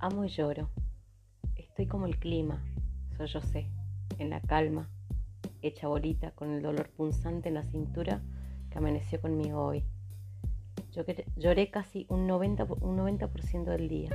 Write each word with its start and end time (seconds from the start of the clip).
Amo 0.00 0.24
y 0.24 0.28
lloro. 0.28 0.70
Estoy 1.56 1.86
como 1.86 2.06
el 2.06 2.20
clima, 2.20 2.62
sé, 3.40 3.66
en 4.20 4.30
la 4.30 4.40
calma, 4.40 4.88
hecha 5.60 5.88
bolita 5.88 6.30
con 6.30 6.52
el 6.52 6.62
dolor 6.62 6.88
punzante 6.90 7.48
en 7.48 7.56
la 7.56 7.64
cintura 7.64 8.22
que 8.70 8.78
amaneció 8.78 9.20
conmigo 9.20 9.60
hoy. 9.60 9.82
Yo 10.92 11.02
lloré 11.34 11.72
casi 11.72 12.06
un 12.10 12.28
90%, 12.28 12.76
un 12.80 12.96
90 12.96 13.28
del 13.72 13.88
día, 13.88 14.10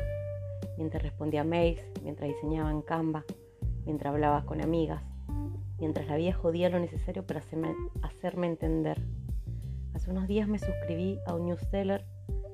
mientras 0.78 1.04
respondía 1.04 1.44
mails, 1.44 1.84
mientras 2.02 2.30
diseñaba 2.30 2.72
en 2.72 2.82
Canva, 2.82 3.26
mientras 3.86 4.14
hablaba 4.14 4.46
con 4.46 4.62
amigas, 4.62 5.04
mientras 5.80 6.08
la 6.08 6.16
vida 6.16 6.32
jodía 6.32 6.70
lo 6.70 6.80
necesario 6.80 7.28
para 7.28 7.42
hacerme, 7.42 7.76
hacerme 8.04 8.48
entender. 8.48 9.02
Hace 9.94 10.12
unos 10.12 10.30
días 10.30 10.48
me 10.48 10.60
suscribí 10.60 11.20
a 11.28 11.36
un 11.36 11.48
newsletter 11.48 12.06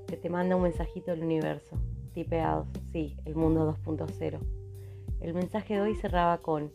que 0.08 0.18
te 0.18 0.32
manda 0.32 0.56
un 0.56 0.64
mensajito 0.64 1.12
del 1.12 1.22
universo 1.22 1.80
tipeados, 2.12 2.68
sí, 2.92 3.18
el 3.26 3.36
mundo 3.36 3.76
2.0. 3.84 4.40
El 5.22 5.34
mensaje 5.34 5.76
de 5.76 5.82
hoy 5.82 5.96
cerraba 5.96 6.38
con, 6.40 6.72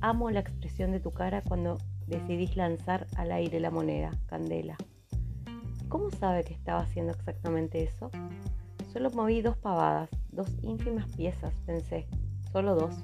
amo 0.00 0.30
la 0.30 0.40
expresión 0.40 0.92
de 0.92 1.00
tu 1.00 1.12
cara 1.12 1.42
cuando 1.42 1.78
decidís 2.06 2.56
lanzar 2.56 3.06
al 3.16 3.32
aire 3.32 3.60
la 3.60 3.70
moneda, 3.70 4.10
Candela. 4.26 4.76
¿Cómo 5.88 6.10
sabe 6.10 6.44
que 6.44 6.54
estaba 6.54 6.80
haciendo 6.80 7.12
exactamente 7.12 7.82
eso? 7.82 8.10
Solo 8.92 9.10
moví 9.10 9.42
dos 9.42 9.56
pavadas, 9.56 10.08
dos 10.30 10.48
ínfimas 10.62 11.08
piezas, 11.16 11.52
pensé, 11.66 12.06
solo 12.52 12.74
dos. 12.74 12.94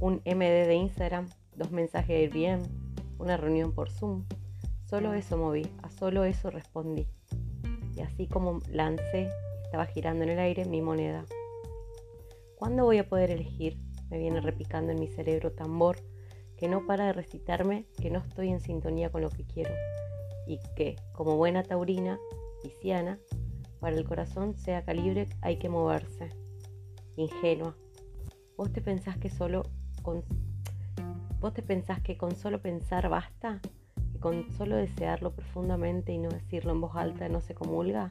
Un 0.00 0.22
MD 0.24 0.66
de 0.66 0.74
Instagram, 0.74 1.28
dos 1.56 1.70
mensajes 1.70 2.08
de 2.08 2.46
Airbnb, 2.46 2.66
una 3.18 3.36
reunión 3.36 3.72
por 3.72 3.90
Zoom. 3.90 4.24
Solo 4.84 5.12
eso 5.12 5.36
moví, 5.36 5.66
a 5.82 5.90
solo 5.90 6.24
eso 6.24 6.50
respondí. 6.50 7.06
Y 7.94 8.00
así 8.00 8.26
como 8.26 8.60
lancé 8.70 9.28
estaba 9.68 9.84
girando 9.84 10.24
en 10.24 10.30
el 10.30 10.38
aire 10.38 10.64
mi 10.64 10.80
moneda. 10.80 11.26
¿Cuándo 12.56 12.84
voy 12.84 12.96
a 12.96 13.06
poder 13.06 13.30
elegir? 13.30 13.76
Me 14.08 14.16
viene 14.16 14.40
repicando 14.40 14.92
en 14.92 14.98
mi 14.98 15.08
cerebro 15.08 15.52
tambor 15.52 15.98
que 16.56 16.68
no 16.68 16.86
para 16.86 17.04
de 17.04 17.12
recitarme 17.12 17.84
que 18.00 18.08
no 18.10 18.20
estoy 18.20 18.48
en 18.48 18.60
sintonía 18.60 19.12
con 19.12 19.20
lo 19.20 19.28
que 19.28 19.44
quiero 19.44 19.70
y 20.46 20.58
que, 20.74 20.96
como 21.12 21.36
buena 21.36 21.64
taurina, 21.64 22.18
pisciana, 22.62 23.18
para 23.78 23.94
el 23.94 24.04
corazón 24.04 24.56
sea 24.56 24.86
calibre 24.86 25.28
hay 25.42 25.58
que 25.58 25.68
moverse. 25.68 26.30
Ingenua. 27.16 27.76
¿Vos 28.56 28.72
te 28.72 28.80
pensás 28.80 29.18
que 29.18 29.28
solo 29.28 29.64
con 30.00 30.24
vos 31.40 31.52
te 31.52 31.62
pensás 31.62 32.00
que 32.00 32.16
con 32.16 32.34
solo 32.36 32.62
pensar 32.62 33.10
basta? 33.10 33.60
¿Que 34.12 34.18
con 34.18 34.50
solo 34.52 34.76
desearlo 34.76 35.34
profundamente 35.34 36.10
y 36.12 36.18
no 36.18 36.30
decirlo 36.30 36.72
en 36.72 36.80
voz 36.80 36.96
alta 36.96 37.28
no 37.28 37.42
se 37.42 37.54
comulga? 37.54 38.10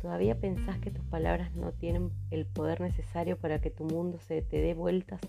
¿Todavía 0.00 0.40
pensás 0.40 0.78
que 0.78 0.90
tus 0.90 1.04
palabras 1.04 1.54
no 1.54 1.72
tienen 1.72 2.10
el 2.30 2.46
poder 2.46 2.80
necesario 2.80 3.36
para 3.38 3.60
que 3.60 3.70
tu 3.70 3.84
mundo 3.84 4.18
se 4.18 4.40
te 4.40 4.62
dé 4.62 4.72
vueltas 4.72 5.20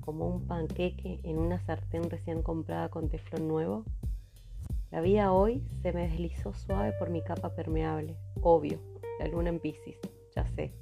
como 0.00 0.28
un 0.28 0.46
panqueque 0.46 1.18
en 1.24 1.38
una 1.38 1.58
sartén 1.58 2.08
recién 2.08 2.42
comprada 2.42 2.90
con 2.90 3.08
teflón 3.08 3.48
nuevo? 3.48 3.84
La 4.92 5.00
vida 5.00 5.32
hoy 5.32 5.64
se 5.82 5.92
me 5.92 6.06
deslizó 6.06 6.54
suave 6.54 6.92
por 6.92 7.10
mi 7.10 7.22
capa 7.22 7.56
permeable, 7.56 8.16
obvio, 8.40 8.78
la 9.18 9.26
luna 9.26 9.48
en 9.48 9.58
Pisces, 9.58 9.98
ya 10.36 10.46
sé. 10.46 10.72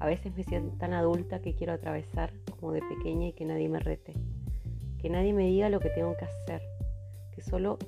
A 0.00 0.06
veces 0.06 0.34
me 0.34 0.42
siento 0.42 0.76
tan 0.78 0.94
adulta 0.94 1.40
que 1.40 1.54
quiero 1.54 1.72
atravesar 1.72 2.32
como 2.58 2.72
de 2.72 2.82
pequeña 2.82 3.28
y 3.28 3.32
que 3.34 3.44
nadie 3.44 3.68
me 3.68 3.78
rete. 3.78 4.14
Que 4.98 5.10
nadie 5.10 5.32
me 5.32 5.46
diga 5.46 5.68
lo 5.68 5.78
que 5.78 5.90
tengo 5.90 6.16
que 6.16 6.24
hacer. 6.24 6.62
Que 7.30 7.40
solo 7.40 7.78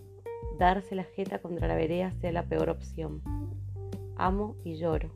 darse 0.60 0.94
la 0.94 1.04
jeta 1.04 1.40
contra 1.40 1.66
la 1.66 1.74
vereda 1.74 2.12
sea 2.20 2.30
la 2.30 2.44
peor 2.44 2.70
opción. 2.70 3.20
Amo 4.22 4.56
y 4.64 4.74
lloro. 4.74 5.08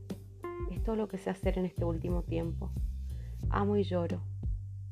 Es 0.70 0.83
todo 0.83 0.97
lo 0.97 1.08
que 1.08 1.19
sé 1.19 1.28
hacer 1.28 1.58
en 1.58 1.66
este 1.66 1.84
último 1.84 2.22
tiempo. 2.22 2.70
Amo 3.50 3.76
y 3.76 3.82
lloro. 3.82 4.22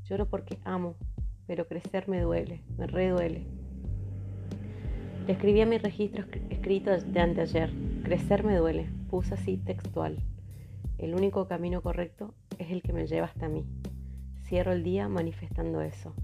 Lloro 0.05 0.29
porque 0.29 0.59
amo, 0.65 0.97
pero 1.47 1.67
crecer 1.67 2.11
me 2.11 2.21
duele, 2.21 2.63
me 2.77 2.87
reduele. 2.87 3.47
Le 5.27 5.33
escribí 5.33 5.63
a 5.63 5.67
mi 5.67 5.79
registro 5.79 6.27
escrito 6.51 6.91
de 6.91 7.21
anteayer. 7.21 7.73
Crecer 8.03 8.45
me 8.45 8.55
duele. 8.55 8.91
Puse 9.09 9.33
así 9.33 9.57
textual. 9.57 10.19
El 10.99 11.15
único 11.15 11.49
camino 11.49 11.81
correcto 11.81 12.35
es 12.59 12.71
el 12.71 12.83
que 12.83 12.93
me 12.93 13.07
lleva 13.07 13.29
hasta 13.29 13.49
mí. 13.49 13.65
Cierro 14.43 14.73
el 14.73 14.85
día 14.85 15.09
manifestando 15.09 15.81
eso. 15.81 16.15